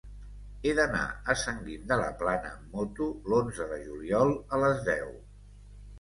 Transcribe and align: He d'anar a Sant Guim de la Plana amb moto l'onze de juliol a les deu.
He 0.67 0.71
d'anar 0.79 1.01
a 1.33 1.35
Sant 1.41 1.59
Guim 1.67 1.83
de 1.93 1.99
la 2.03 2.07
Plana 2.21 2.53
amb 2.55 2.73
moto 2.79 3.11
l'onze 3.33 3.69
de 3.75 3.81
juliol 3.85 4.35
a 4.59 4.63
les 4.65 4.85
deu. 4.89 5.17